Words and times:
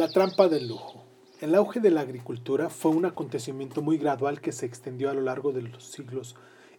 La 0.00 0.08
trampa 0.08 0.48
del 0.48 0.66
lujo. 0.66 1.04
El 1.42 1.54
auge 1.54 1.78
de 1.78 1.90
la 1.90 2.00
agricultura 2.00 2.70
fue 2.70 2.90
un 2.90 3.04
acontecimiento 3.04 3.82
muy 3.82 3.98
gradual 3.98 4.40
que 4.40 4.50
se 4.50 4.64
extendió 4.64 5.10
a 5.10 5.12
lo 5.12 5.20
largo 5.20 5.52
de 5.52 5.60
los 5.60 5.84
siglos 5.84 6.36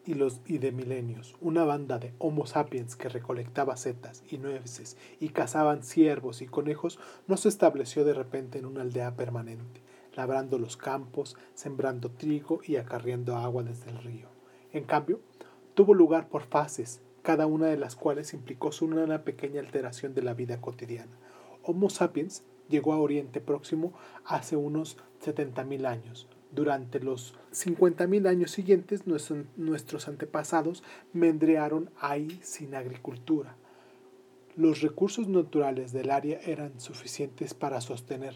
y, 0.07 0.15
los, 0.15 0.41
y 0.47 0.57
de 0.57 0.71
milenios. 0.71 1.35
Una 1.39 1.63
banda 1.63 1.99
de 1.99 2.15
Homo 2.17 2.47
sapiens 2.47 2.95
que 2.95 3.09
recolectaba 3.09 3.77
setas 3.77 4.23
y 4.31 4.39
nueces 4.39 4.97
y 5.19 5.29
cazaban 5.29 5.83
ciervos 5.83 6.41
y 6.41 6.47
conejos 6.47 6.97
no 7.27 7.37
se 7.37 7.49
estableció 7.49 8.05
de 8.05 8.15
repente 8.15 8.57
en 8.57 8.65
una 8.65 8.81
aldea 8.81 9.15
permanente, 9.15 9.83
labrando 10.15 10.57
los 10.57 10.75
campos, 10.75 11.37
sembrando 11.53 12.09
trigo 12.09 12.61
y 12.65 12.77
acarreando 12.77 13.35
agua 13.35 13.61
desde 13.61 13.91
el 13.91 13.99
río. 13.99 14.29
En 14.73 14.85
cambio, 14.85 15.19
tuvo 15.75 15.93
lugar 15.93 16.27
por 16.27 16.41
fases, 16.41 17.01
cada 17.21 17.45
una 17.45 17.67
de 17.67 17.77
las 17.77 17.95
cuales 17.95 18.33
implicó 18.33 18.71
una 18.81 19.23
pequeña 19.23 19.59
alteración 19.59 20.15
de 20.15 20.23
la 20.23 20.33
vida 20.33 20.59
cotidiana. 20.59 21.19
Homo 21.63 21.91
sapiens 21.91 22.43
llegó 22.71 22.93
a 22.93 22.99
Oriente 22.99 23.41
Próximo 23.41 23.93
hace 24.25 24.55
unos 24.55 24.97
70.000 25.23 25.85
años. 25.85 26.27
Durante 26.51 26.99
los 26.99 27.35
50.000 27.53 28.27
años 28.27 28.51
siguientes, 28.51 29.03
nuestros 29.05 30.07
antepasados 30.07 30.83
mendrearon 31.13 31.91
ahí 31.99 32.39
sin 32.41 32.73
agricultura. 32.73 33.55
Los 34.57 34.81
recursos 34.81 35.27
naturales 35.29 35.93
del 35.93 36.09
área 36.09 36.39
eran 36.45 36.79
suficientes 36.81 37.53
para 37.53 37.79
sostener 37.79 38.35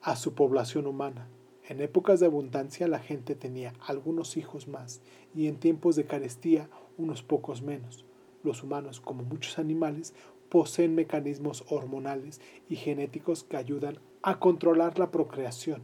a 0.00 0.14
su 0.14 0.34
población 0.34 0.86
humana. 0.86 1.26
En 1.68 1.80
épocas 1.80 2.20
de 2.20 2.26
abundancia 2.26 2.86
la 2.86 3.00
gente 3.00 3.34
tenía 3.34 3.72
algunos 3.84 4.36
hijos 4.36 4.68
más 4.68 5.00
y 5.34 5.48
en 5.48 5.56
tiempos 5.56 5.96
de 5.96 6.04
carestía 6.04 6.68
unos 6.96 7.24
pocos 7.24 7.62
menos. 7.62 8.04
Los 8.44 8.62
humanos, 8.62 9.00
como 9.00 9.24
muchos 9.24 9.58
animales, 9.58 10.14
poseen 10.56 10.94
mecanismos 10.94 11.66
hormonales 11.68 12.40
y 12.70 12.76
genéticos 12.76 13.44
que 13.44 13.58
ayudan 13.58 13.98
a 14.22 14.38
controlar 14.38 14.98
la 14.98 15.10
procreación. 15.10 15.82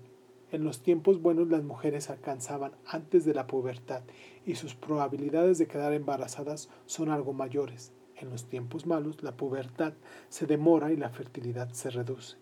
En 0.51 0.65
los 0.65 0.83
tiempos 0.83 1.21
buenos 1.21 1.49
las 1.49 1.63
mujeres 1.63 2.09
alcanzaban 2.09 2.73
antes 2.87 3.27
de 3.27 3.35
la 3.35 3.47
pubertad 3.47 4.01
y 4.47 4.55
sus 4.55 4.75
probabilidades 4.75 5.59
de 5.59 5.67
quedar 5.67 5.93
embarazadas 5.93 6.71
son 6.87 7.11
algo 7.11 7.35
mayores. 7.35 7.93
En 8.17 8.31
los 8.31 8.47
tiempos 8.47 8.87
malos 8.87 9.23
la 9.23 9.37
pubertad 9.37 9.93
se 10.31 10.47
demora 10.47 10.91
y 10.91 10.97
la 10.97 11.11
fertilidad 11.11 11.71
se 11.73 11.91
reduce. 11.91 12.39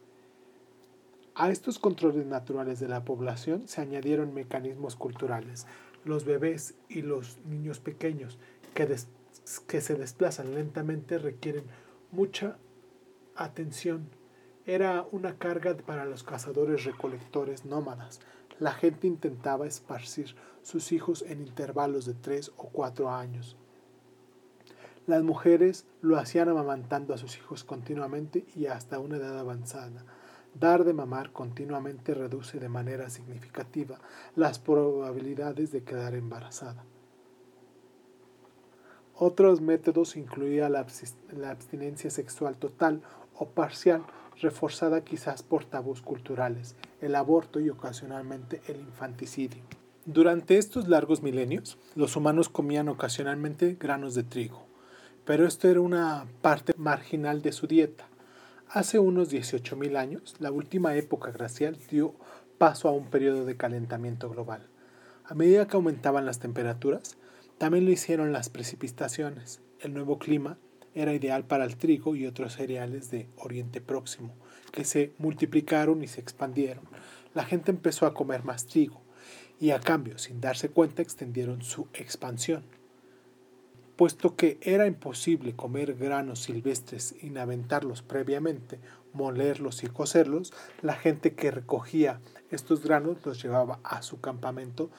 A 1.34 1.50
estos 1.50 1.80
controles 1.80 2.26
naturales 2.26 2.78
de 2.78 2.86
la 2.86 3.04
población 3.04 3.66
se 3.66 3.80
añadieron 3.80 4.34
mecanismos 4.34 4.94
culturales. 4.94 5.66
Los 6.04 6.24
bebés 6.24 6.76
y 6.88 7.02
los 7.02 7.38
niños 7.44 7.80
pequeños 7.80 8.38
que, 8.72 8.86
que 9.66 9.80
se 9.80 9.96
desplazan 9.96 10.54
lentamente 10.54 11.18
requieren 11.18 11.64
mucha 12.12 12.56
atención. 13.36 14.08
Era 14.66 15.06
una 15.10 15.36
carga 15.36 15.76
para 15.76 16.04
los 16.04 16.22
cazadores 16.22 16.84
recolectores 16.84 17.64
nómadas. 17.64 18.20
La 18.58 18.72
gente 18.72 19.06
intentaba 19.06 19.66
esparcir 19.66 20.34
sus 20.62 20.92
hijos 20.92 21.22
en 21.22 21.40
intervalos 21.40 22.04
de 22.04 22.14
tres 22.14 22.52
o 22.56 22.68
cuatro 22.68 23.10
años. 23.10 23.56
Las 25.06 25.22
mujeres 25.22 25.86
lo 26.02 26.18
hacían 26.18 26.48
amamantando 26.48 27.14
a 27.14 27.18
sus 27.18 27.36
hijos 27.38 27.64
continuamente 27.64 28.44
y 28.54 28.66
hasta 28.66 28.98
una 28.98 29.16
edad 29.16 29.38
avanzada. 29.38 30.04
Dar 30.54 30.84
de 30.84 30.92
mamar 30.92 31.32
continuamente 31.32 32.12
reduce 32.12 32.60
de 32.60 32.68
manera 32.68 33.08
significativa 33.08 33.98
las 34.36 34.58
probabilidades 34.58 35.72
de 35.72 35.82
quedar 35.82 36.14
embarazada. 36.14 36.84
Otros 39.22 39.60
métodos 39.60 40.16
incluían 40.16 40.72
la, 40.72 40.86
abstinencia 41.50 42.08
sexual 42.08 42.56
total 42.56 43.02
o 43.34 43.50
parcial, 43.50 44.02
reforzada 44.40 45.04
quizás 45.04 45.42
por 45.42 45.66
tabús 45.66 46.00
culturales, 46.00 46.74
el 47.02 47.14
aborto 47.14 47.60
y 47.60 47.68
ocasionalmente 47.68 48.62
el 48.66 48.80
infanticidio. 48.80 49.60
Durante 50.06 50.56
estos 50.56 50.88
largos 50.88 51.22
milenios, 51.22 51.76
los 51.94 52.16
humanos 52.16 52.48
comían 52.48 52.88
ocasionalmente 52.88 53.76
granos 53.78 54.14
de 54.14 54.22
trigo, 54.22 54.64
pero 55.26 55.46
esto 55.46 55.68
era 55.68 55.82
una 55.82 56.24
parte 56.40 56.72
marginal 56.78 57.42
de 57.42 57.52
su 57.52 57.66
dieta. 57.66 58.08
Hace 58.70 58.98
unos 58.98 59.30
18.000 59.30 59.98
años, 59.98 60.34
la 60.38 60.50
última 60.50 60.94
época 60.94 61.30
glacial 61.30 61.76
dio 61.90 62.14
paso 62.56 62.88
a 62.88 62.92
un 62.92 63.10
periodo 63.10 63.44
de 63.44 63.58
calentamiento 63.58 64.30
global. 64.30 64.66
A 65.26 65.34
medida 65.34 65.68
que 65.68 65.76
aumentaban 65.76 66.24
las 66.24 66.38
temperaturas, 66.38 67.18
también 67.60 67.84
lo 67.84 67.90
hicieron 67.90 68.32
las 68.32 68.48
precipitaciones. 68.48 69.60
El 69.80 69.92
nuevo 69.92 70.18
clima 70.18 70.56
era 70.94 71.12
ideal 71.12 71.44
para 71.44 71.66
el 71.66 71.76
trigo 71.76 72.16
y 72.16 72.26
otros 72.26 72.54
cereales 72.54 73.10
de 73.10 73.28
Oriente 73.36 73.82
Próximo, 73.82 74.34
que 74.72 74.86
se 74.86 75.12
multiplicaron 75.18 76.02
y 76.02 76.06
se 76.06 76.22
expandieron. 76.22 76.84
La 77.34 77.44
gente 77.44 77.70
empezó 77.70 78.06
a 78.06 78.14
comer 78.14 78.44
más 78.44 78.64
trigo 78.64 79.02
y 79.60 79.72
a 79.72 79.78
cambio, 79.78 80.16
sin 80.16 80.40
darse 80.40 80.70
cuenta, 80.70 81.02
extendieron 81.02 81.60
su 81.60 81.86
expansión. 81.92 82.64
Puesto 83.96 84.36
que 84.36 84.56
era 84.62 84.86
imposible 84.86 85.54
comer 85.54 85.96
granos 85.96 86.38
silvestres 86.44 87.14
y 87.20 87.36
aventarlos 87.36 88.00
previamente, 88.00 88.80
molerlos 89.12 89.84
y 89.84 89.88
cocerlos, 89.88 90.54
la 90.80 90.94
gente 90.94 91.34
que 91.34 91.50
recogía 91.50 92.22
estos 92.50 92.82
granos 92.82 93.18
los 93.26 93.42
llevaba 93.42 93.80
a 93.84 94.00
su 94.00 94.18
campamento 94.18 94.90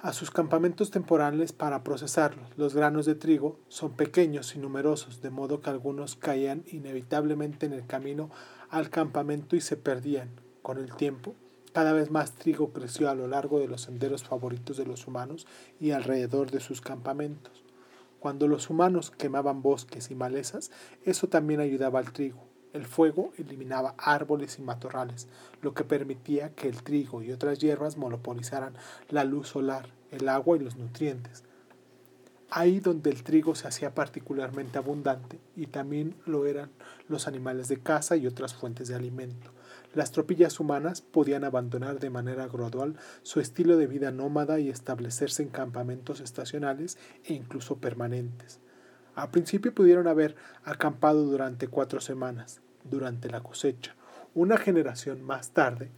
a 0.00 0.12
sus 0.12 0.30
campamentos 0.30 0.90
temporales 0.90 1.52
para 1.52 1.82
procesarlos. 1.82 2.48
Los 2.56 2.74
granos 2.74 3.04
de 3.04 3.16
trigo 3.16 3.58
son 3.68 3.92
pequeños 3.92 4.54
y 4.54 4.58
numerosos, 4.58 5.20
de 5.22 5.30
modo 5.30 5.60
que 5.60 5.70
algunos 5.70 6.14
caían 6.14 6.62
inevitablemente 6.68 7.66
en 7.66 7.72
el 7.72 7.86
camino 7.86 8.30
al 8.70 8.90
campamento 8.90 9.56
y 9.56 9.60
se 9.60 9.76
perdían. 9.76 10.30
Con 10.62 10.78
el 10.78 10.94
tiempo, 10.94 11.34
cada 11.72 11.92
vez 11.92 12.10
más 12.10 12.32
trigo 12.32 12.72
creció 12.72 13.10
a 13.10 13.14
lo 13.14 13.26
largo 13.26 13.58
de 13.58 13.68
los 13.68 13.82
senderos 13.82 14.22
favoritos 14.22 14.76
de 14.76 14.86
los 14.86 15.06
humanos 15.06 15.46
y 15.80 15.90
alrededor 15.90 16.50
de 16.50 16.60
sus 16.60 16.80
campamentos. 16.80 17.64
Cuando 18.20 18.48
los 18.48 18.70
humanos 18.70 19.10
quemaban 19.10 19.62
bosques 19.62 20.10
y 20.10 20.14
malezas, 20.14 20.70
eso 21.04 21.28
también 21.28 21.60
ayudaba 21.60 21.98
al 21.98 22.12
trigo. 22.12 22.47
El 22.72 22.84
fuego 22.84 23.32
eliminaba 23.38 23.94
árboles 23.96 24.58
y 24.58 24.62
matorrales, 24.62 25.26
lo 25.62 25.72
que 25.72 25.84
permitía 25.84 26.50
que 26.50 26.68
el 26.68 26.82
trigo 26.82 27.22
y 27.22 27.32
otras 27.32 27.58
hierbas 27.58 27.96
monopolizaran 27.96 28.74
la 29.08 29.24
luz 29.24 29.48
solar, 29.48 29.88
el 30.10 30.28
agua 30.28 30.56
y 30.56 30.60
los 30.60 30.76
nutrientes. 30.76 31.44
Ahí 32.50 32.80
donde 32.80 33.10
el 33.10 33.22
trigo 33.22 33.54
se 33.54 33.68
hacía 33.68 33.94
particularmente 33.94 34.78
abundante 34.78 35.38
y 35.54 35.66
también 35.66 36.14
lo 36.24 36.46
eran 36.46 36.70
los 37.08 37.26
animales 37.26 37.68
de 37.68 37.78
caza 37.78 38.16
y 38.16 38.26
otras 38.26 38.54
fuentes 38.54 38.88
de 38.88 38.94
alimento. 38.94 39.50
Las 39.94 40.12
tropillas 40.12 40.60
humanas 40.60 41.00
podían 41.00 41.44
abandonar 41.44 41.98
de 41.98 42.10
manera 42.10 42.48
gradual 42.48 42.96
su 43.22 43.40
estilo 43.40 43.76
de 43.76 43.86
vida 43.86 44.10
nómada 44.10 44.60
y 44.60 44.68
establecerse 44.68 45.42
en 45.42 45.48
campamentos 45.48 46.20
estacionales 46.20 46.98
e 47.24 47.34
incluso 47.34 47.76
permanentes. 47.76 48.60
Al 49.18 49.32
principio 49.32 49.74
pudieron 49.74 50.06
haber 50.06 50.36
acampado 50.62 51.24
durante 51.24 51.66
cuatro 51.66 52.00
semanas, 52.00 52.60
durante 52.84 53.28
la 53.28 53.40
cosecha. 53.40 53.96
Una 54.32 54.56
generación 54.58 55.22
más 55.22 55.50
tarde, 55.50 55.90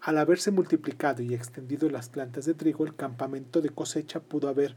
al 0.00 0.16
haberse 0.16 0.52
multiplicado 0.52 1.24
y 1.24 1.34
extendido 1.34 1.90
las 1.90 2.08
plantas 2.08 2.44
de 2.44 2.54
trigo, 2.54 2.86
el 2.86 2.94
campamento 2.94 3.62
de 3.62 3.70
cosecha 3.70 4.20
pudo 4.20 4.46
haber 4.46 4.76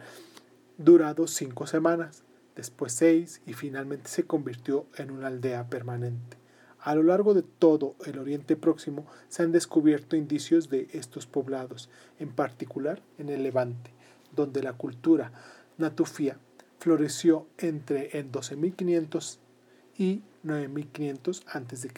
durado 0.80 1.28
cinco 1.28 1.68
semanas, 1.68 2.24
después 2.56 2.92
seis 2.92 3.44
y 3.46 3.54
finalmente 3.54 4.10
se 4.10 4.26
convirtió 4.26 4.88
en 4.98 5.12
una 5.12 5.28
aldea 5.28 5.70
permanente. 5.70 6.38
A 6.80 6.96
lo 6.96 7.04
largo 7.04 7.36
de 7.36 7.44
todo 7.44 7.96
el 8.08 8.18
Oriente 8.18 8.56
Próximo 8.56 9.06
se 9.30 9.44
han 9.44 9.52
descubierto 9.52 10.16
indicios 10.16 10.70
de 10.72 10.88
estos 10.94 11.28
poblados, 11.28 11.92
en 12.18 12.30
particular 12.30 13.04
en 13.20 13.30
el 13.30 13.44
Levante, 13.44 13.92
donde 14.36 14.64
la 14.64 14.74
cultura 14.74 15.32
natufia 15.78 16.40
floreció 16.86 17.48
entre 17.58 18.16
el 18.20 18.32
12.500 18.32 19.40
y 19.98 20.22
9.500 20.46 21.42
a.C. 21.48 21.90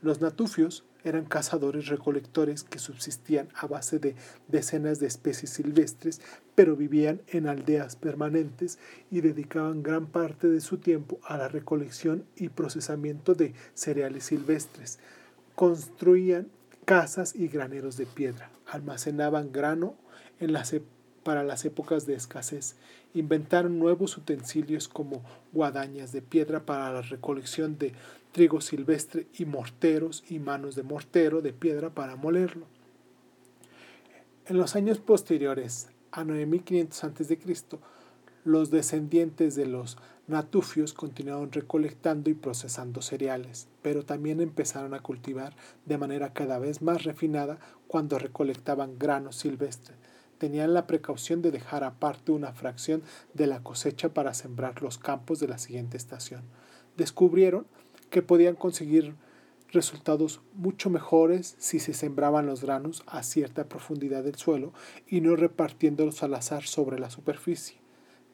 Los 0.00 0.20
natufios 0.20 0.84
eran 1.04 1.24
cazadores 1.24 1.86
recolectores 1.86 2.64
que 2.64 2.80
subsistían 2.80 3.48
a 3.54 3.68
base 3.68 4.00
de 4.00 4.16
decenas 4.48 4.98
de 4.98 5.06
especies 5.06 5.50
silvestres, 5.50 6.20
pero 6.56 6.74
vivían 6.74 7.22
en 7.28 7.46
aldeas 7.46 7.94
permanentes 7.94 8.80
y 9.08 9.20
dedicaban 9.20 9.84
gran 9.84 10.06
parte 10.06 10.48
de 10.48 10.60
su 10.60 10.78
tiempo 10.78 11.20
a 11.22 11.36
la 11.36 11.46
recolección 11.46 12.24
y 12.34 12.48
procesamiento 12.48 13.34
de 13.36 13.54
cereales 13.74 14.24
silvestres. 14.24 14.98
Construían 15.54 16.48
casas 16.86 17.36
y 17.36 17.46
graneros 17.46 17.96
de 17.96 18.06
piedra, 18.06 18.50
almacenaban 18.66 19.52
grano 19.52 19.94
en 20.40 20.52
las 20.52 20.72
para 21.22 21.42
las 21.42 21.64
épocas 21.64 22.06
de 22.06 22.14
escasez. 22.14 22.76
Inventaron 23.14 23.78
nuevos 23.78 24.16
utensilios 24.16 24.88
como 24.88 25.22
guadañas 25.52 26.12
de 26.12 26.22
piedra 26.22 26.64
para 26.66 26.92
la 26.92 27.02
recolección 27.02 27.78
de 27.78 27.92
trigo 28.32 28.60
silvestre 28.60 29.26
y 29.34 29.44
morteros 29.44 30.24
y 30.28 30.38
manos 30.38 30.74
de 30.74 30.82
mortero 30.82 31.42
de 31.42 31.52
piedra 31.52 31.90
para 31.90 32.16
molerlo. 32.16 32.66
En 34.46 34.56
los 34.56 34.74
años 34.74 34.98
posteriores 34.98 35.88
a 36.10 36.24
9500 36.24 37.04
a.C., 37.04 37.78
Los 38.44 38.70
descendientes 38.70 39.54
de 39.54 39.66
los 39.66 39.98
natufios 40.26 40.94
continuaron 40.94 41.52
recolectando 41.52 42.28
y 42.28 42.34
procesando 42.34 43.02
cereales, 43.02 43.68
pero 43.82 44.04
también 44.04 44.40
empezaron 44.40 44.94
a 44.94 45.00
cultivar 45.00 45.54
de 45.86 45.98
manera 45.98 46.32
cada 46.32 46.58
vez 46.58 46.82
más 46.82 47.04
refinada 47.04 47.58
cuando 47.86 48.18
recolectaban 48.18 48.98
granos 48.98 49.36
silvestres. 49.36 50.01
Tenían 50.42 50.74
la 50.74 50.88
precaución 50.88 51.40
de 51.40 51.52
dejar 51.52 51.84
aparte 51.84 52.32
una 52.32 52.52
fracción 52.52 53.04
de 53.32 53.46
la 53.46 53.62
cosecha 53.62 54.12
para 54.12 54.34
sembrar 54.34 54.82
los 54.82 54.98
campos 54.98 55.38
de 55.38 55.46
la 55.46 55.56
siguiente 55.56 55.96
estación. 55.96 56.42
Descubrieron 56.96 57.64
que 58.10 58.22
podían 58.22 58.56
conseguir 58.56 59.14
resultados 59.70 60.40
mucho 60.52 60.90
mejores 60.90 61.54
si 61.60 61.78
se 61.78 61.94
sembraban 61.94 62.46
los 62.46 62.64
granos 62.64 63.04
a 63.06 63.22
cierta 63.22 63.68
profundidad 63.68 64.24
del 64.24 64.34
suelo 64.34 64.72
y 65.06 65.20
no 65.20 65.36
repartiéndolos 65.36 66.24
al 66.24 66.34
azar 66.34 66.64
sobre 66.64 66.98
la 66.98 67.10
superficie, 67.10 67.76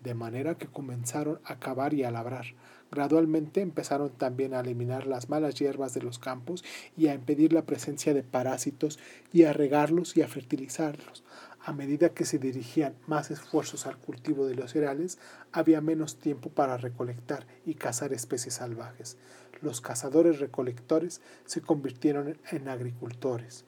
de 0.02 0.14
manera 0.14 0.56
que 0.56 0.66
comenzaron 0.66 1.40
a 1.44 1.58
cavar 1.58 1.92
y 1.92 2.04
a 2.04 2.10
labrar. 2.10 2.54
Gradualmente 2.90 3.60
empezaron 3.60 4.08
también 4.08 4.54
a 4.54 4.60
eliminar 4.60 5.06
las 5.06 5.28
malas 5.28 5.56
hierbas 5.56 5.92
de 5.92 6.00
los 6.00 6.18
campos 6.18 6.64
y 6.96 7.08
a 7.08 7.14
impedir 7.14 7.52
la 7.52 7.66
presencia 7.66 8.14
de 8.14 8.22
parásitos 8.22 8.98
y 9.30 9.42
a 9.42 9.52
regarlos 9.52 10.16
y 10.16 10.22
a 10.22 10.28
fertilizarlos. 10.28 11.22
A 11.60 11.72
medida 11.72 12.10
que 12.10 12.24
se 12.24 12.38
dirigían 12.38 12.94
más 13.06 13.30
esfuerzos 13.30 13.86
al 13.86 13.98
cultivo 13.98 14.46
de 14.46 14.54
los 14.54 14.70
cereales, 14.72 15.18
había 15.52 15.80
menos 15.80 16.18
tiempo 16.18 16.50
para 16.50 16.76
recolectar 16.76 17.46
y 17.66 17.74
cazar 17.74 18.12
especies 18.12 18.54
salvajes 18.54 19.16
los 19.62 19.80
cazadores 19.80 20.38
recolectores 20.38 21.20
se 21.44 21.60
convirtieron 21.60 22.38
en 22.50 22.68
agricultores. 22.68 23.64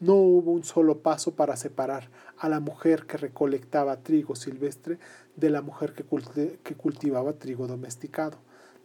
No 0.00 0.14
hubo 0.14 0.52
un 0.52 0.64
solo 0.64 0.98
paso 0.98 1.36
para 1.36 1.56
separar 1.56 2.10
a 2.36 2.48
la 2.48 2.58
mujer 2.58 3.06
que 3.06 3.18
recolectaba 3.18 4.02
trigo 4.02 4.34
silvestre 4.34 4.98
de 5.36 5.50
la 5.50 5.62
mujer 5.62 5.94
que, 5.94 6.74
cultivaba 6.74 7.34
trigo 7.34 7.68
domesticado, 7.68 8.38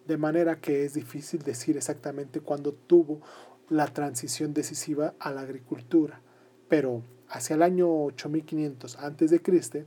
de 0.05 0.17
manera 0.17 0.59
que 0.59 0.85
es 0.85 0.93
difícil 0.93 1.41
decir 1.41 1.75
exactamente 1.75 2.39
cuándo 2.39 2.71
tuvo 2.71 3.21
la 3.69 3.87
transición 3.87 4.53
decisiva 4.53 5.15
a 5.19 5.31
la 5.31 5.41
agricultura. 5.41 6.21
Pero 6.69 7.01
hacia 7.29 7.56
el 7.56 7.63
año 7.63 7.89
8500 7.89 8.97
a.C., 8.97 9.85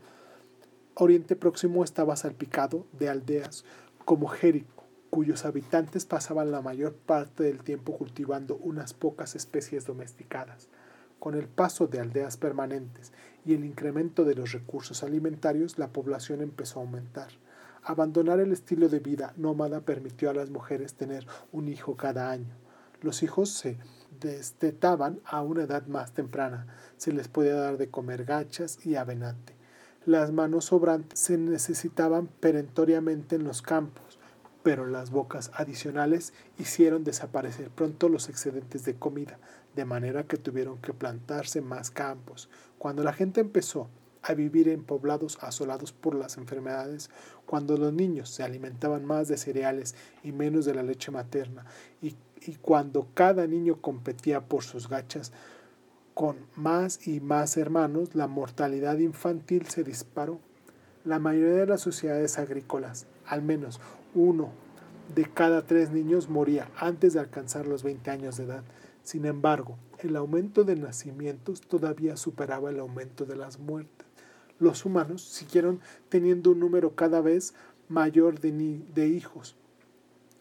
Oriente 0.95 1.37
Próximo 1.37 1.83
estaba 1.83 2.17
salpicado 2.17 2.87
de 2.93 3.09
aldeas 3.09 3.65
como 4.05 4.29
Jericó, 4.29 4.85
cuyos 5.09 5.45
habitantes 5.45 6.05
pasaban 6.05 6.51
la 6.51 6.61
mayor 6.61 6.95
parte 6.95 7.43
del 7.45 7.63
tiempo 7.63 7.97
cultivando 7.97 8.57
unas 8.57 8.93
pocas 8.93 9.35
especies 9.35 9.87
domesticadas. 9.87 10.69
Con 11.19 11.35
el 11.35 11.49
paso 11.49 11.87
de 11.87 12.01
aldeas 12.01 12.37
permanentes 12.37 13.13
y 13.45 13.55
el 13.55 13.65
incremento 13.65 14.25
de 14.25 14.35
los 14.35 14.53
recursos 14.53 15.03
alimentarios, 15.03 15.79
la 15.79 15.89
población 15.89 16.41
empezó 16.41 16.81
a 16.81 16.83
aumentar. 16.83 17.29
Abandonar 17.83 18.41
el 18.41 18.53
estilo 18.53 18.89
de 18.89 19.01
vida 19.01 19.33
nómada 19.37 19.81
permitió 19.81 20.31
a 20.31 20.35
las 20.35 20.51
mujeres 20.51 20.95
tener 20.95 21.27
un 21.53 21.69
hijo 21.69 21.97
cada 21.97 22.31
año. 22.31 22.55
Los 23.01 23.23
hijos 23.23 23.51
se 23.51 23.79
destetaban 24.21 25.21
a 25.25 25.43
una 25.43 25.65
edad 25.65 25.87
más 25.87 26.13
temprana. 26.13 26.67
Se 26.97 27.13
les 27.13 27.29
podía 27.29 27.55
dar 27.55 27.79
de 27.79 27.91
comer 27.91 28.25
gachas 28.25 28.85
y 28.85 28.97
avenate. 28.97 29.55
Las 30.07 30.33
manos 30.33 30.67
sobrantes 30.67 31.19
se 31.19 31.39
necesitaban 31.39 32.27
perentoriamente 32.27 33.37
en 33.37 33.45
los 33.45 33.63
campos 33.63 34.21
pero 34.63 34.87
las 34.87 35.11
bocas 35.11 35.51
adicionales 35.55 36.33
hicieron 36.59 37.05
desaparecer 37.05 37.71
pronto 37.71 38.09
los 38.09 38.29
excedentes 38.29 38.85
de 38.85 38.95
comida, 38.95 39.39
de 39.75 39.85
manera 39.85 40.25
que 40.25 40.37
tuvieron 40.37 40.79
que 40.79 40.93
plantarse 40.93 41.61
más 41.61 41.91
campos. 41.91 42.49
Cuando 42.79 43.03
la 43.03 43.13
gente 43.13 43.41
empezó 43.41 43.89
a 44.23 44.35
vivir 44.35 44.69
en 44.69 44.85
poblados 44.85 45.39
asolados 45.41 45.93
por 45.93 46.15
las 46.15 46.37
enfermedades, 46.37 47.11
cuando 47.47 47.79
los 47.79 47.93
niños 47.93 48.29
se 48.29 48.43
alimentaban 48.43 49.05
más 49.05 49.29
de 49.29 49.39
cereales 49.39 49.95
y 50.23 50.33
menos 50.33 50.67
de 50.67 50.75
la 50.75 50.83
leche 50.83 51.11
materna, 51.11 51.65
y, 52.03 52.15
y 52.47 52.55
cuando 52.57 53.09
cada 53.15 53.47
niño 53.47 53.81
competía 53.81 54.41
por 54.41 54.63
sus 54.63 54.89
gachas, 54.89 55.33
con 56.15 56.37
más 56.57 57.07
y 57.07 57.21
más 57.21 57.57
hermanos, 57.57 58.15
la 58.15 58.27
mortalidad 58.27 58.99
infantil 58.99 59.67
se 59.69 59.85
disparó. 59.85 60.41
La 61.05 61.19
mayoría 61.19 61.55
de 61.55 61.67
las 61.67 61.81
sociedades 61.81 62.39
agrícolas, 62.39 63.07
al 63.27 63.43
menos 63.43 63.81
uno 64.15 64.51
de 65.15 65.25
cada 65.25 65.67
tres 65.67 65.91
niños 65.91 66.29
moría 66.29 66.71
antes 66.77 67.15
de 67.15 67.21
alcanzar 67.21 67.67
los 67.67 67.83
20 67.83 68.11
años 68.11 68.37
de 68.37 68.45
edad. 68.45 68.65
Sin 69.03 69.25
embargo, 69.25 69.79
el 69.99 70.15
aumento 70.17 70.65
de 70.65 70.77
nacimientos 70.77 71.63
todavía 71.63 72.17
superaba 72.17 72.71
el 72.71 72.81
aumento 72.81 73.25
de 73.25 73.37
las 73.37 73.59
muertes. 73.59 74.07
Los 74.59 74.85
humanos 74.85 75.23
siguieron 75.23 75.81
teniendo 76.11 76.51
un 76.51 76.61
número 76.61 76.95
cada 76.95 77.23
vez 77.23 77.55
mayor 77.89 78.41
de, 78.41 78.53
de 78.95 79.09
hijos. 79.09 79.57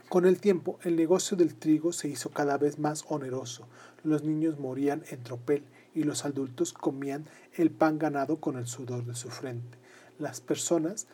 Con 0.10 0.26
el 0.26 0.42
tiempo, 0.42 0.80
el 0.82 0.96
negocio 0.96 1.38
del 1.38 1.54
trigo 1.54 1.94
se 1.94 2.08
hizo 2.08 2.32
cada 2.32 2.58
vez 2.58 2.80
más 2.80 3.06
oneroso. 3.10 3.68
Los 4.04 4.24
niños 4.24 4.58
morían 4.58 5.04
en 5.12 5.22
tropel 5.22 5.64
y 5.94 6.02
los 6.02 6.26
adultos 6.26 6.74
comían 6.74 7.26
el 7.54 7.70
pan 7.70 8.00
ganado 8.00 8.38
con 8.38 8.58
el 8.58 8.66
sudor 8.66 9.06
de 9.06 9.14
su 9.14 9.30
frente. 9.30 9.78
Las 10.18 10.42
personas 10.42 11.06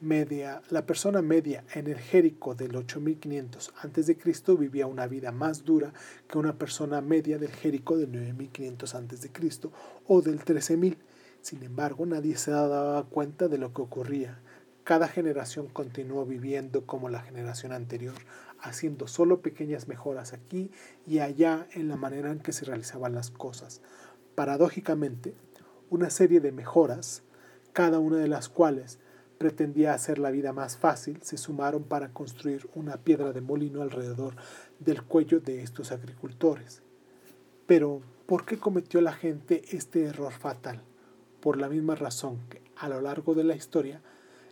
media, 0.00 0.62
la 0.70 0.86
persona 0.86 1.20
media 1.20 1.64
en 1.74 1.88
el 1.88 1.98
Jerico 1.98 2.54
del 2.54 2.74
8500 2.76 3.74
a.C. 3.82 4.16
vivía 4.58 4.86
una 4.86 5.06
vida 5.06 5.30
más 5.30 5.66
dura 5.66 5.92
que 6.26 6.38
una 6.38 6.56
persona 6.56 7.02
media 7.02 7.36
del 7.36 7.50
Jerico 7.50 7.98
del 7.98 8.12
9500 8.12 8.94
a.C. 8.94 9.30
o 10.06 10.22
del 10.22 10.42
13000. 10.42 10.96
Sin 11.42 11.62
embargo, 11.62 12.06
nadie 12.06 12.38
se 12.38 12.50
daba 12.50 13.04
cuenta 13.04 13.48
de 13.48 13.58
lo 13.58 13.74
que 13.74 13.82
ocurría. 13.82 14.40
Cada 14.86 15.08
generación 15.08 15.66
continuó 15.66 16.24
viviendo 16.24 16.86
como 16.86 17.08
la 17.08 17.20
generación 17.20 17.72
anterior, 17.72 18.14
haciendo 18.60 19.08
solo 19.08 19.40
pequeñas 19.40 19.88
mejoras 19.88 20.32
aquí 20.32 20.70
y 21.08 21.18
allá 21.18 21.66
en 21.72 21.88
la 21.88 21.96
manera 21.96 22.30
en 22.30 22.38
que 22.38 22.52
se 22.52 22.66
realizaban 22.66 23.12
las 23.12 23.32
cosas. 23.32 23.80
Paradójicamente, 24.36 25.34
una 25.90 26.08
serie 26.08 26.38
de 26.38 26.52
mejoras, 26.52 27.24
cada 27.72 27.98
una 27.98 28.18
de 28.18 28.28
las 28.28 28.48
cuales 28.48 29.00
pretendía 29.38 29.92
hacer 29.92 30.20
la 30.20 30.30
vida 30.30 30.52
más 30.52 30.76
fácil, 30.76 31.20
se 31.20 31.36
sumaron 31.36 31.82
para 31.82 32.12
construir 32.12 32.70
una 32.76 32.96
piedra 32.96 33.32
de 33.32 33.40
molino 33.40 33.82
alrededor 33.82 34.36
del 34.78 35.02
cuello 35.02 35.40
de 35.40 35.64
estos 35.64 35.90
agricultores. 35.90 36.82
Pero, 37.66 38.02
¿por 38.26 38.46
qué 38.46 38.56
cometió 38.56 39.00
la 39.00 39.14
gente 39.14 39.64
este 39.72 40.04
error 40.04 40.32
fatal? 40.32 40.80
Por 41.40 41.56
la 41.56 41.68
misma 41.68 41.96
razón 41.96 42.38
que 42.48 42.62
a 42.76 42.88
lo 42.88 43.00
largo 43.00 43.34
de 43.34 43.42
la 43.42 43.56
historia 43.56 44.00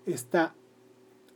está, 0.07 0.55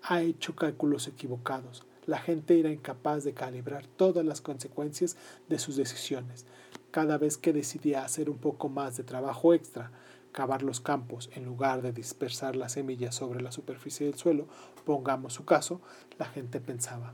ha 0.02 0.22
hecho 0.22 0.54
cálculos 0.54 1.08
equivocados. 1.08 1.84
La 2.06 2.18
gente 2.18 2.58
era 2.58 2.70
incapaz 2.70 3.24
de 3.24 3.34
calibrar 3.34 3.86
todas 3.86 4.24
las 4.24 4.40
consecuencias 4.40 5.16
de 5.48 5.58
sus 5.58 5.76
decisiones. 5.76 6.46
Cada 6.90 7.18
vez 7.18 7.36
que 7.36 7.52
decidía 7.52 8.04
hacer 8.04 8.30
un 8.30 8.38
poco 8.38 8.68
más 8.68 8.96
de 8.96 9.04
trabajo 9.04 9.52
extra, 9.52 9.90
cavar 10.32 10.62
los 10.62 10.80
campos 10.80 11.30
en 11.34 11.44
lugar 11.44 11.82
de 11.82 11.92
dispersar 11.92 12.56
las 12.56 12.72
semillas 12.72 13.14
sobre 13.14 13.42
la 13.42 13.52
superficie 13.52 14.06
del 14.06 14.16
suelo, 14.16 14.46
pongamos 14.84 15.34
su 15.34 15.44
caso, 15.44 15.80
la 16.18 16.26
gente 16.26 16.60
pensaba, 16.60 17.12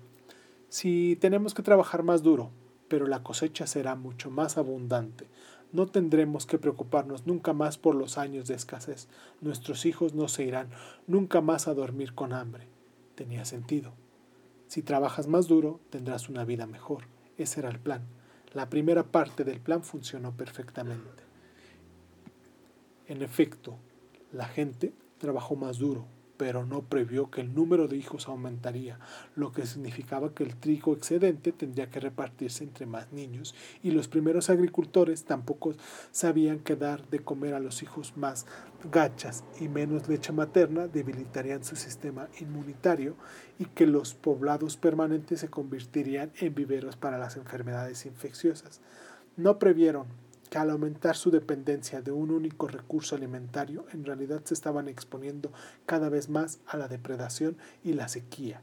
si 0.68 1.16
tenemos 1.20 1.54
que 1.54 1.62
trabajar 1.62 2.02
más 2.02 2.22
duro, 2.22 2.50
pero 2.88 3.06
la 3.06 3.22
cosecha 3.22 3.66
será 3.66 3.94
mucho 3.94 4.30
más 4.30 4.58
abundante, 4.58 5.26
no 5.74 5.86
tendremos 5.86 6.46
que 6.46 6.56
preocuparnos 6.56 7.26
nunca 7.26 7.52
más 7.52 7.78
por 7.78 7.96
los 7.96 8.16
años 8.16 8.46
de 8.46 8.54
escasez, 8.54 9.08
nuestros 9.40 9.86
hijos 9.86 10.14
no 10.14 10.28
se 10.28 10.44
irán 10.44 10.68
nunca 11.08 11.40
más 11.40 11.66
a 11.66 11.74
dormir 11.74 12.14
con 12.14 12.32
hambre. 12.32 12.68
Tenía 13.16 13.44
sentido. 13.44 13.92
Si 14.68 14.82
trabajas 14.82 15.26
más 15.26 15.48
duro, 15.48 15.80
tendrás 15.90 16.28
una 16.28 16.44
vida 16.44 16.66
mejor. 16.66 17.06
Ese 17.38 17.58
era 17.58 17.70
el 17.70 17.80
plan. 17.80 18.06
La 18.52 18.70
primera 18.70 19.02
parte 19.02 19.42
del 19.42 19.60
plan 19.60 19.82
funcionó 19.82 20.36
perfectamente. 20.36 21.24
En 23.08 23.22
efecto, 23.22 23.76
la 24.30 24.46
gente 24.46 24.94
trabajó 25.18 25.56
más 25.56 25.78
duro, 25.78 26.06
pero 26.36 26.64
no 26.64 26.82
previó 26.82 27.30
que 27.30 27.40
el 27.40 27.54
número 27.54 27.88
de 27.88 27.96
hijos 27.96 28.28
aumentaría, 28.28 28.98
lo 29.36 29.52
que 29.52 29.66
significaba 29.66 30.34
que 30.34 30.44
el 30.44 30.56
trigo 30.56 30.92
excedente 30.92 31.52
tendría 31.52 31.90
que 31.90 32.00
repartirse 32.00 32.64
entre 32.64 32.86
más 32.86 33.12
niños, 33.12 33.54
y 33.82 33.90
los 33.90 34.08
primeros 34.08 34.50
agricultores 34.50 35.24
tampoco 35.24 35.74
sabían 36.10 36.58
que 36.58 36.76
dar 36.76 37.08
de 37.08 37.20
comer 37.20 37.54
a 37.54 37.60
los 37.60 37.82
hijos 37.82 38.16
más 38.16 38.46
gachas 38.90 39.44
y 39.60 39.68
menos 39.68 40.08
leche 40.08 40.32
materna 40.32 40.88
debilitarían 40.88 41.64
su 41.64 41.76
sistema 41.76 42.28
inmunitario 42.40 43.16
y 43.58 43.66
que 43.66 43.86
los 43.86 44.14
poblados 44.14 44.76
permanentes 44.76 45.40
se 45.40 45.48
convertirían 45.48 46.32
en 46.40 46.54
viveros 46.54 46.96
para 46.96 47.18
las 47.18 47.36
enfermedades 47.36 48.06
infecciosas. 48.06 48.80
No 49.36 49.58
previeron 49.58 50.06
al 50.56 50.70
aumentar 50.70 51.16
su 51.16 51.30
dependencia 51.30 52.02
de 52.02 52.12
un 52.12 52.30
único 52.30 52.68
recurso 52.68 53.16
alimentario, 53.16 53.86
en 53.92 54.04
realidad 54.04 54.42
se 54.44 54.54
estaban 54.54 54.88
exponiendo 54.88 55.52
cada 55.86 56.08
vez 56.08 56.28
más 56.28 56.60
a 56.66 56.76
la 56.76 56.88
depredación 56.88 57.56
y 57.82 57.94
la 57.94 58.08
sequía. 58.08 58.62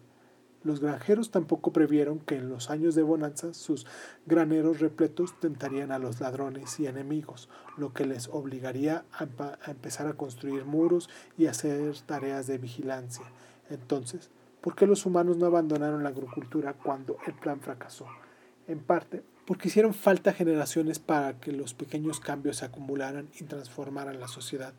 Los 0.63 0.79
granjeros 0.79 1.31
tampoco 1.31 1.73
previeron 1.73 2.19
que 2.19 2.35
en 2.35 2.47
los 2.47 2.69
años 2.69 2.93
de 2.93 3.01
bonanza 3.01 3.53
sus 3.55 3.87
graneros 4.27 4.79
repletos 4.79 5.39
tentarían 5.39 5.91
a 5.91 5.97
los 5.97 6.19
ladrones 6.19 6.79
y 6.79 6.85
enemigos, 6.85 7.49
lo 7.77 7.93
que 7.93 8.05
les 8.05 8.27
obligaría 8.27 9.03
a, 9.11 9.27
empezar 9.71 10.05
a 10.05 10.13
construir 10.13 10.65
muros 10.65 11.09
y 11.35 11.47
hacer 11.47 11.97
tareas 12.05 12.45
de 12.45 12.59
vigilancia. 12.59 13.25
Entonces, 13.71 14.29
¿por 14.61 14.75
qué 14.75 14.85
los 14.85 15.07
humanos 15.07 15.37
no 15.37 15.47
abandonaron 15.47 16.03
la 16.03 16.09
agricultura 16.09 16.73
cuando 16.73 17.17
el 17.25 17.33
plan 17.33 17.59
fracasó? 17.59 18.05
En 18.67 18.81
parte, 18.81 19.23
porque 19.45 19.67
hicieron 19.67 19.93
falta 19.93 20.33
generaciones 20.33 20.99
para 20.99 21.39
que 21.39 21.51
los 21.51 21.73
pequeños 21.73 22.19
cambios 22.19 22.57
se 22.57 22.65
acumularan 22.65 23.29
y 23.39 23.43
transformaran 23.45 24.19
la 24.19 24.27
sociedad. 24.27 24.73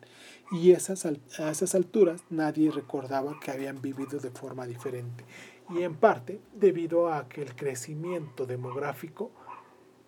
Y 0.51 0.71
esas, 0.71 1.05
a 1.05 1.51
esas 1.51 1.75
alturas 1.75 2.21
nadie 2.29 2.71
recordaba 2.71 3.39
que 3.39 3.51
habían 3.51 3.81
vivido 3.81 4.19
de 4.19 4.31
forma 4.31 4.65
diferente 4.65 5.25
y 5.69 5.83
en 5.83 5.95
parte 5.95 6.41
debido 6.53 7.11
a 7.11 7.27
que 7.27 7.41
el 7.41 7.55
crecimiento 7.55 8.45
demográfico 8.45 9.31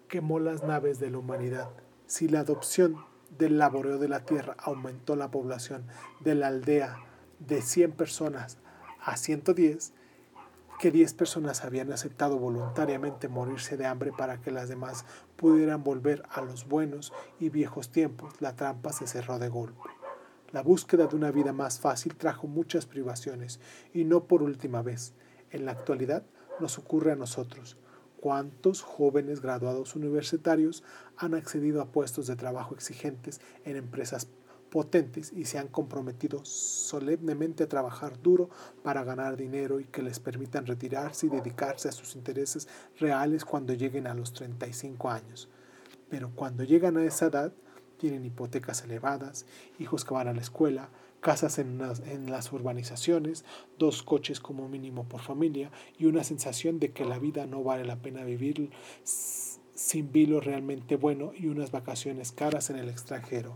quemó 0.07 0.39
las 0.39 0.63
naves 0.63 0.99
de 0.99 1.09
la 1.09 1.17
humanidad. 1.17 1.69
Si 2.07 2.27
la 2.27 2.41
adopción 2.41 2.97
del 3.37 3.57
laboreo 3.57 3.97
de 3.97 4.07
la 4.07 4.23
tierra 4.23 4.55
aumentó 4.59 5.15
la 5.15 5.31
población 5.31 5.85
de 6.21 6.35
la 6.35 6.47
aldea 6.47 6.97
de 7.39 7.61
100 7.61 7.93
personas 7.93 8.59
a 8.99 9.17
110, 9.17 9.93
que 10.79 10.91
10 10.91 11.13
personas 11.13 11.63
habían 11.63 11.91
aceptado 11.91 12.37
voluntariamente 12.37 13.27
morirse 13.27 13.77
de 13.77 13.85
hambre 13.85 14.11
para 14.11 14.41
que 14.41 14.51
las 14.51 14.69
demás 14.69 15.05
pudieran 15.35 15.83
volver 15.83 16.23
a 16.29 16.41
los 16.41 16.67
buenos 16.67 17.13
y 17.39 17.49
viejos 17.49 17.89
tiempos, 17.89 18.33
la 18.41 18.55
trampa 18.55 18.91
se 18.91 19.07
cerró 19.07 19.39
de 19.39 19.49
golpe. 19.49 19.89
La 20.51 20.61
búsqueda 20.61 21.07
de 21.07 21.15
una 21.15 21.31
vida 21.31 21.53
más 21.53 21.79
fácil 21.79 22.15
trajo 22.15 22.47
muchas 22.47 22.85
privaciones, 22.85 23.59
y 23.93 24.03
no 24.03 24.25
por 24.25 24.43
última 24.43 24.81
vez 24.81 25.13
en 25.51 25.65
la 25.65 25.71
actualidad 25.71 26.23
nos 26.59 26.77
ocurre 26.77 27.11
a 27.11 27.15
nosotros. 27.15 27.77
¿Cuántos 28.19 28.81
jóvenes 28.81 29.41
graduados 29.41 29.95
universitarios 29.95 30.83
han 31.17 31.33
accedido 31.33 31.81
a 31.81 31.91
puestos 31.91 32.27
de 32.27 32.35
trabajo 32.35 32.73
exigentes 32.73 33.39
en 33.65 33.75
empresas 33.75 34.27
potentes 34.75 35.31
y 35.31 35.45
se 35.45 35.57
han 35.57 35.69
comprometido 35.69 36.43
solemnemente 36.43 37.63
a 37.63 37.69
trabajar 37.69 38.21
duro 38.21 38.49
para 38.83 39.05
ganar 39.05 39.37
dinero 39.37 39.79
y 39.79 39.85
que 39.85 40.03
les 40.03 40.19
permitan 40.19 40.65
retirarse 40.65 41.27
y 41.27 41.29
dedicarse 41.29 41.87
a 41.87 41.93
sus 41.93 42.17
intereses 42.17 42.67
reales 42.99 43.45
cuando 43.45 43.73
lleguen 43.73 44.05
a 44.05 44.13
los 44.13 44.33
35 44.33 45.09
años? 45.09 45.47
Pero 46.09 46.31
cuando 46.35 46.65
llegan 46.65 46.97
a 46.97 47.05
esa 47.05 47.27
edad, 47.27 47.53
tienen 47.97 48.25
hipotecas 48.25 48.83
elevadas, 48.83 49.45
hijos 49.79 50.03
que 50.03 50.13
van 50.13 50.27
a 50.27 50.33
la 50.33 50.41
escuela, 50.41 50.89
casas 51.21 51.57
en 51.57 51.77
las, 51.77 52.51
urbanizaciones, 52.51 53.45
dos 53.79 54.03
coches 54.03 54.41
como 54.41 54.67
mínimo 54.67 55.05
por 55.05 55.21
familia 55.21 55.71
y 55.97 56.07
una 56.07 56.25
sensación 56.25 56.79
de 56.79 56.91
que 56.91 57.05
la 57.05 57.17
vida 57.17 57.45
no 57.45 57.63
vale 57.63 57.85
la 57.85 57.95
pena 57.95 58.25
vivir 58.25 58.71
sin 59.05 60.11
vilo 60.11 60.41
realmente 60.41 60.97
bueno 60.97 61.31
y 61.33 61.47
unas 61.47 61.71
vacaciones 61.71 62.33
caras 62.33 62.69
en 62.69 62.75
el 62.75 62.89
extranjero. 62.89 63.55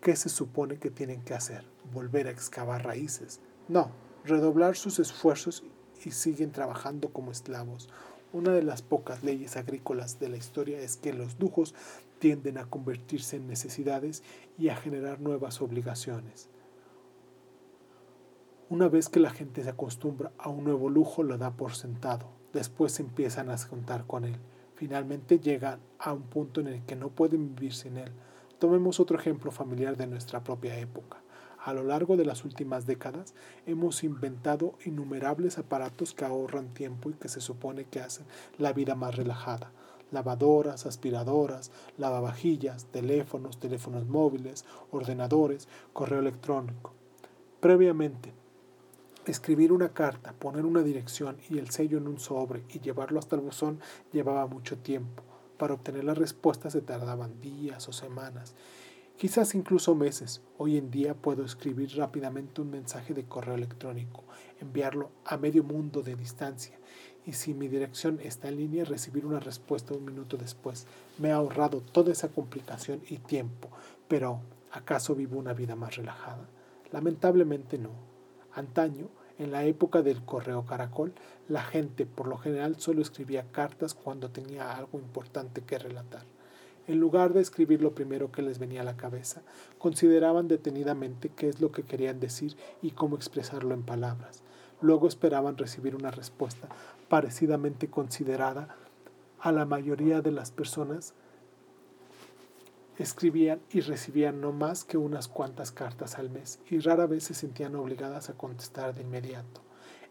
¿Qué 0.00 0.16
se 0.16 0.30
supone 0.30 0.78
que 0.78 0.90
tienen 0.90 1.20
que 1.20 1.34
hacer? 1.34 1.62
¿Volver 1.92 2.26
a 2.26 2.30
excavar 2.30 2.86
raíces? 2.86 3.40
No, 3.68 3.90
redoblar 4.24 4.74
sus 4.74 4.98
esfuerzos 4.98 5.62
y 6.02 6.12
siguen 6.12 6.52
trabajando 6.52 7.10
como 7.10 7.30
esclavos. 7.30 7.90
Una 8.32 8.52
de 8.52 8.62
las 8.62 8.80
pocas 8.80 9.22
leyes 9.22 9.58
agrícolas 9.58 10.18
de 10.18 10.30
la 10.30 10.38
historia 10.38 10.80
es 10.80 10.96
que 10.96 11.12
los 11.12 11.38
lujos 11.38 11.74
tienden 12.18 12.56
a 12.56 12.64
convertirse 12.64 13.36
en 13.36 13.46
necesidades 13.46 14.22
y 14.56 14.70
a 14.70 14.76
generar 14.76 15.20
nuevas 15.20 15.60
obligaciones. 15.60 16.48
Una 18.70 18.88
vez 18.88 19.10
que 19.10 19.20
la 19.20 19.30
gente 19.30 19.64
se 19.64 19.68
acostumbra 19.68 20.32
a 20.38 20.48
un 20.48 20.64
nuevo 20.64 20.88
lujo, 20.88 21.24
lo 21.24 21.36
da 21.36 21.50
por 21.50 21.74
sentado. 21.74 22.30
Después 22.54 23.00
empiezan 23.00 23.50
a 23.50 23.56
contar 23.68 24.06
con 24.06 24.24
él. 24.24 24.36
Finalmente 24.76 25.40
llegan 25.40 25.80
a 25.98 26.14
un 26.14 26.22
punto 26.22 26.60
en 26.60 26.68
el 26.68 26.82
que 26.86 26.96
no 26.96 27.10
pueden 27.10 27.54
vivir 27.54 27.74
sin 27.74 27.98
él. 27.98 28.12
Tomemos 28.60 29.00
otro 29.00 29.18
ejemplo 29.18 29.50
familiar 29.50 29.96
de 29.96 30.06
nuestra 30.06 30.44
propia 30.44 30.78
época. 30.78 31.16
A 31.64 31.72
lo 31.72 31.82
largo 31.82 32.18
de 32.18 32.26
las 32.26 32.44
últimas 32.44 32.84
décadas 32.84 33.32
hemos 33.64 34.04
inventado 34.04 34.74
innumerables 34.84 35.56
aparatos 35.56 36.12
que 36.12 36.26
ahorran 36.26 36.74
tiempo 36.74 37.08
y 37.08 37.14
que 37.14 37.30
se 37.30 37.40
supone 37.40 37.86
que 37.86 38.00
hacen 38.00 38.26
la 38.58 38.74
vida 38.74 38.94
más 38.94 39.16
relajada. 39.16 39.72
Lavadoras, 40.10 40.84
aspiradoras, 40.84 41.72
lavavajillas, 41.96 42.84
teléfonos, 42.84 43.58
teléfonos 43.58 44.06
móviles, 44.06 44.66
ordenadores, 44.90 45.66
correo 45.94 46.20
electrónico. 46.20 46.92
Previamente, 47.60 48.34
Escribir 49.24 49.72
una 49.72 49.90
carta, 49.90 50.32
poner 50.32 50.66
una 50.66 50.82
dirección 50.82 51.36
y 51.48 51.58
el 51.58 51.70
sello 51.70 51.98
en 51.98 52.08
un 52.08 52.18
sobre 52.18 52.64
y 52.70 52.80
llevarlo 52.80 53.18
hasta 53.18 53.36
el 53.36 53.42
buzón 53.42 53.78
llevaba 54.12 54.46
mucho 54.46 54.76
tiempo. 54.78 55.29
Para 55.60 55.74
obtener 55.74 56.04
la 56.04 56.14
respuesta 56.14 56.70
se 56.70 56.80
tardaban 56.80 57.38
días 57.42 57.86
o 57.86 57.92
semanas, 57.92 58.54
quizás 59.18 59.54
incluso 59.54 59.94
meses. 59.94 60.40
Hoy 60.56 60.78
en 60.78 60.90
día 60.90 61.12
puedo 61.12 61.44
escribir 61.44 61.94
rápidamente 61.98 62.62
un 62.62 62.70
mensaje 62.70 63.12
de 63.12 63.24
correo 63.24 63.56
electrónico, 63.56 64.24
enviarlo 64.62 65.10
a 65.26 65.36
medio 65.36 65.62
mundo 65.62 66.00
de 66.00 66.16
distancia 66.16 66.78
y 67.26 67.34
si 67.34 67.52
mi 67.52 67.68
dirección 67.68 68.20
está 68.22 68.48
en 68.48 68.56
línea 68.56 68.86
recibir 68.86 69.26
una 69.26 69.38
respuesta 69.38 69.92
un 69.92 70.06
minuto 70.06 70.38
después. 70.38 70.86
Me 71.18 71.30
ha 71.30 71.36
ahorrado 71.36 71.82
toda 71.82 72.10
esa 72.10 72.28
complicación 72.28 73.02
y 73.10 73.18
tiempo, 73.18 73.68
pero 74.08 74.40
¿acaso 74.72 75.14
vivo 75.14 75.38
una 75.38 75.52
vida 75.52 75.76
más 75.76 75.94
relajada? 75.94 76.48
Lamentablemente 76.90 77.76
no. 77.76 77.90
Antaño, 78.54 79.10
en 79.40 79.52
la 79.52 79.64
época 79.64 80.02
del 80.02 80.22
correo 80.22 80.66
caracol, 80.66 81.14
la 81.48 81.62
gente 81.62 82.04
por 82.04 82.28
lo 82.28 82.36
general 82.36 82.78
solo 82.78 83.00
escribía 83.00 83.50
cartas 83.50 83.94
cuando 83.94 84.28
tenía 84.28 84.76
algo 84.76 84.98
importante 84.98 85.62
que 85.62 85.78
relatar. 85.78 86.24
En 86.86 87.00
lugar 87.00 87.32
de 87.32 87.40
escribir 87.40 87.80
lo 87.80 87.94
primero 87.94 88.30
que 88.30 88.42
les 88.42 88.58
venía 88.58 88.82
a 88.82 88.84
la 88.84 88.98
cabeza, 88.98 89.40
consideraban 89.78 90.46
detenidamente 90.46 91.30
qué 91.30 91.48
es 91.48 91.62
lo 91.62 91.72
que 91.72 91.84
querían 91.84 92.20
decir 92.20 92.54
y 92.82 92.90
cómo 92.90 93.16
expresarlo 93.16 93.72
en 93.72 93.82
palabras. 93.82 94.42
Luego 94.82 95.08
esperaban 95.08 95.56
recibir 95.56 95.96
una 95.96 96.10
respuesta 96.10 96.68
parecidamente 97.08 97.88
considerada 97.88 98.76
a 99.38 99.52
la 99.52 99.64
mayoría 99.64 100.20
de 100.20 100.32
las 100.32 100.50
personas 100.50 101.14
escribían 103.00 103.62
y 103.70 103.80
recibían 103.80 104.42
no 104.42 104.52
más 104.52 104.84
que 104.84 104.98
unas 104.98 105.26
cuantas 105.26 105.72
cartas 105.72 106.18
al 106.18 106.28
mes 106.28 106.60
y 106.68 106.80
rara 106.80 107.06
vez 107.06 107.24
se 107.24 107.34
sentían 107.34 107.74
obligadas 107.74 108.28
a 108.28 108.34
contestar 108.34 108.94
de 108.94 109.02
inmediato. 109.02 109.62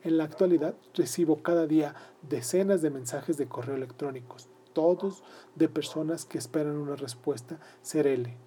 En 0.01 0.17
la 0.17 0.23
actualidad 0.23 0.73
recibo 0.95 1.43
cada 1.43 1.67
día 1.67 1.93
decenas 2.23 2.81
de 2.81 2.89
mensajes 2.89 3.37
de 3.37 3.47
correo 3.47 3.75
electrónicos, 3.75 4.49
todos 4.73 5.23
de 5.55 5.69
personas 5.69 6.25
que 6.25 6.39
esperan 6.39 6.77
una 6.77 6.95
respuesta 6.95 7.59
serele. 7.83 8.37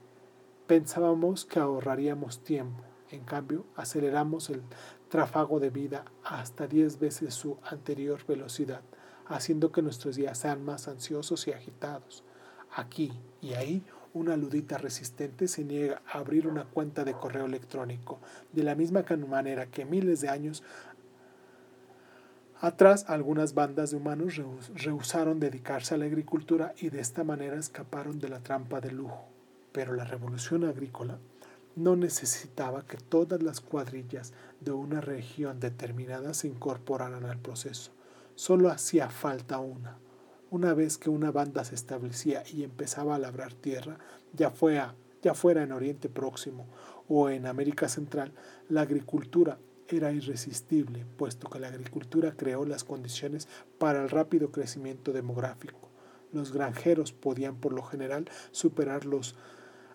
Pensábamos 0.66 1.44
que 1.44 1.60
ahorraríamos 1.60 2.42
tiempo, 2.42 2.82
en 3.10 3.24
cambio 3.24 3.64
aceleramos 3.76 4.50
el 4.50 4.62
tráfago 5.08 5.60
de 5.60 5.70
vida 5.70 6.04
hasta 6.24 6.66
10 6.66 6.98
veces 6.98 7.34
su 7.34 7.58
anterior 7.70 8.26
velocidad, 8.26 8.80
haciendo 9.26 9.70
que 9.70 9.82
nuestros 9.82 10.16
días 10.16 10.38
sean 10.38 10.64
más 10.64 10.88
ansiosos 10.88 11.46
y 11.46 11.52
agitados. 11.52 12.24
Aquí 12.74 13.12
y 13.42 13.52
ahí 13.52 13.84
una 14.14 14.36
ludita 14.36 14.78
resistente 14.78 15.48
se 15.48 15.64
niega 15.64 16.02
a 16.06 16.18
abrir 16.18 16.46
una 16.46 16.64
cuenta 16.64 17.04
de 17.04 17.14
correo 17.14 17.46
electrónico, 17.46 18.18
de 18.52 18.62
la 18.62 18.74
misma 18.74 19.04
manera 19.28 19.66
que 19.66 19.84
miles 19.84 20.20
de 20.20 20.28
años 20.28 20.62
atrás 22.60 23.06
algunas 23.08 23.54
bandas 23.54 23.90
de 23.90 23.96
humanos 23.96 24.40
rehusaron 24.74 25.40
dedicarse 25.40 25.94
a 25.94 25.98
la 25.98 26.04
agricultura 26.04 26.74
y 26.78 26.90
de 26.90 27.00
esta 27.00 27.24
manera 27.24 27.58
escaparon 27.58 28.20
de 28.20 28.28
la 28.28 28.38
trampa 28.38 28.80
del 28.80 28.96
lujo. 28.96 29.26
Pero 29.72 29.94
la 29.94 30.04
revolución 30.04 30.64
agrícola 30.64 31.18
no 31.74 31.96
necesitaba 31.96 32.86
que 32.86 32.98
todas 32.98 33.42
las 33.42 33.60
cuadrillas 33.60 34.32
de 34.60 34.72
una 34.72 35.00
región 35.00 35.58
determinada 35.58 36.34
se 36.34 36.48
incorporaran 36.48 37.24
al 37.24 37.38
proceso. 37.38 37.90
Solo 38.34 38.70
hacía 38.70 39.08
falta 39.08 39.58
una, 39.58 39.96
una 40.52 40.74
vez 40.74 40.98
que 40.98 41.08
una 41.08 41.30
banda 41.30 41.64
se 41.64 41.74
establecía 41.74 42.42
y 42.52 42.62
empezaba 42.62 43.14
a 43.14 43.18
labrar 43.18 43.54
tierra, 43.54 43.96
ya, 44.34 44.50
fuera, 44.50 44.94
en 45.62 45.72
Oriente 45.72 46.10
Próximo 46.10 46.66
o 47.08 47.30
en 47.30 47.46
América 47.46 47.88
Central, 47.88 48.32
la 48.68 48.82
agricultura 48.82 49.58
era 49.88 50.12
irresistible, 50.12 51.06
puesto 51.16 51.48
que 51.48 51.58
la 51.58 51.68
agricultura 51.68 52.34
creó 52.36 52.66
las 52.66 52.84
condiciones 52.84 53.48
para 53.78 54.02
el 54.02 54.10
rápido 54.10 54.52
crecimiento 54.52 55.14
demográfico. 55.14 55.88
Los 56.34 56.52
granjeros 56.52 57.12
podían 57.12 57.56
por 57.56 57.72
lo 57.72 57.82
general 57.82 58.26
superar 58.50 59.06
los 59.06 59.36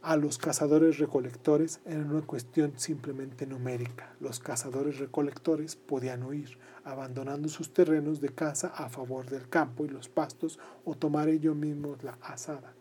a 0.08 0.16
los 0.16 0.38
cazadores 0.38 1.00
recolectores 1.00 1.82
en 1.84 2.10
una 2.10 2.22
cuestión 2.22 2.72
simplemente 2.78 3.46
numérica. 3.46 4.16
Los 4.22 4.40
cazadores 4.40 5.00
recolectores 5.00 5.76
podían 5.76 6.24
huir, 6.24 6.58
abandonando 6.86 7.50
sus 7.50 7.74
terrenos 7.74 8.22
de 8.22 8.30
caza 8.30 8.70
a 8.70 8.88
favor 8.88 9.30
del 9.30 9.50
campo 9.50 9.84
y 9.84 9.90
los 9.90 10.08
pastos 10.08 10.60
o 10.86 10.96
tomar 10.96 11.28
ellos 11.28 11.58
mismos 11.58 12.06
la 12.06 12.18
asada. 12.22 12.74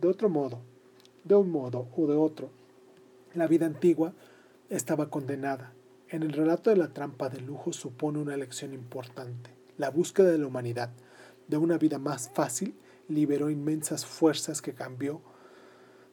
De 0.00 0.08
otro 0.08 0.30
modo, 0.30 0.62
de 1.22 1.34
un 1.34 1.50
modo 1.50 1.86
o 1.94 2.06
de 2.06 2.16
otro, 2.16 2.48
la 3.34 3.46
vida 3.46 3.66
antigua 3.66 4.14
estaba 4.70 5.10
condenada. 5.10 5.74
En 6.08 6.22
el 6.22 6.32
relato 6.32 6.70
de 6.70 6.76
la 6.76 6.94
trampa 6.94 7.28
de 7.28 7.42
lujo 7.42 7.74
supone 7.74 8.20
una 8.20 8.38
lección 8.38 8.72
importante. 8.72 9.50
La 9.76 9.90
búsqueda 9.90 10.30
de 10.30 10.38
la 10.38 10.46
humanidad 10.46 10.88
de 11.46 11.58
una 11.58 11.76
vida 11.76 11.98
más 11.98 12.30
fácil 12.30 12.74
liberó 13.06 13.50
inmensas 13.50 14.06
fuerzas 14.06 14.62
que 14.62 14.72
cambió 14.72 15.20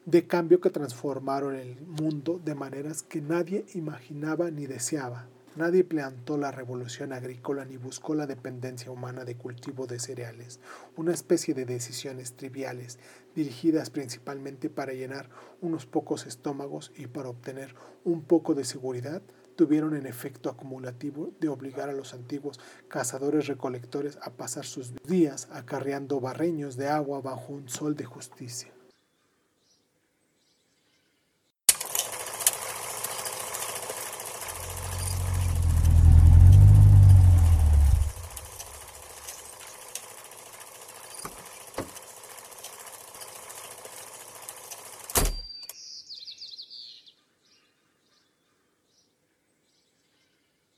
de 0.08 0.26
cambio 0.26 0.58
que 0.62 0.70
transformaron 0.70 1.54
el 1.54 1.82
mundo 1.82 2.40
de 2.42 2.54
maneras 2.54 3.02
que 3.02 3.20
nadie 3.20 3.66
imaginaba 3.74 4.50
ni 4.50 4.66
deseaba. 4.66 5.26
Nadie 5.54 5.84
plantó 5.84 6.38
la 6.38 6.50
revolución 6.50 7.12
agrícola 7.12 7.66
ni 7.66 7.76
buscó 7.76 8.14
la 8.14 8.26
dependencia 8.26 8.90
humana 8.90 9.26
de 9.26 9.36
cultivo 9.36 9.86
de 9.86 9.98
cereales, 9.98 10.60
una 10.96 11.12
especie 11.12 11.52
de 11.52 11.66
decisiones 11.66 12.32
triviales, 12.32 12.98
dirigidas 13.34 13.90
principalmente 13.90 14.70
para 14.70 14.94
llenar 14.94 15.28
unos 15.60 15.84
pocos 15.84 16.26
estómagos 16.26 16.90
y 16.96 17.06
para 17.08 17.28
obtener 17.28 17.74
un 18.02 18.22
poco 18.22 18.54
de 18.54 18.64
seguridad, 18.64 19.20
tuvieron 19.56 19.94
el 19.94 20.06
efecto 20.06 20.48
acumulativo 20.48 21.32
de 21.38 21.48
obligar 21.48 21.90
a 21.90 21.92
los 21.92 22.14
antiguos 22.14 22.58
cazadores-recolectores 22.88 24.18
a 24.22 24.30
pasar 24.30 24.64
sus 24.64 24.94
días 25.02 25.48
acarreando 25.52 26.18
barreños 26.18 26.78
de 26.78 26.88
agua 26.88 27.20
bajo 27.20 27.52
un 27.52 27.68
sol 27.68 27.94
de 27.94 28.06
justicia. 28.06 28.72